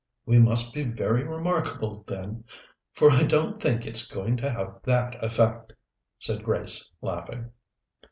"We 0.25 0.39
must 0.39 0.73
be 0.73 0.83
very 0.83 1.23
remarkable, 1.23 2.03
then, 2.07 2.45
for 2.91 3.11
I 3.11 3.21
don't 3.21 3.61
think 3.61 3.85
it's 3.85 4.11
going 4.11 4.35
to 4.37 4.49
have 4.49 4.79
that 4.81 5.23
effect," 5.23 5.73
said 6.17 6.43
Grace, 6.43 6.91
laughing. 7.03 7.51